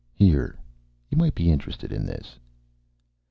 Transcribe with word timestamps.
"Here. 0.15 0.57
You 1.11 1.17
might 1.19 1.35
be 1.35 1.51
interested 1.51 1.91
in 1.91 2.07
this." 2.07 2.39